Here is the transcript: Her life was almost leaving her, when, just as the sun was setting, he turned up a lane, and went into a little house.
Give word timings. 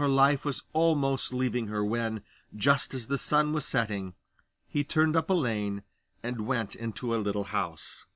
Her 0.00 0.08
life 0.08 0.46
was 0.46 0.62
almost 0.72 1.30
leaving 1.30 1.66
her, 1.66 1.84
when, 1.84 2.22
just 2.56 2.94
as 2.94 3.08
the 3.08 3.18
sun 3.18 3.52
was 3.52 3.66
setting, 3.66 4.14
he 4.66 4.82
turned 4.82 5.14
up 5.14 5.28
a 5.28 5.34
lane, 5.34 5.82
and 6.22 6.46
went 6.46 6.74
into 6.74 7.14
a 7.14 7.20
little 7.22 7.44
house. 7.44 8.06